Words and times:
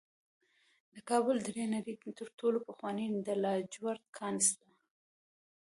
د 0.93 0.95
کابل 1.09 1.37
درې 1.47 1.63
د 1.69 1.71
نړۍ 1.75 1.95
تر 2.19 2.27
ټولو 2.39 2.57
پخوانی 2.67 3.07
د 3.27 3.29
لاجورد 3.43 4.03
کان 4.17 4.35
دی 4.57 4.69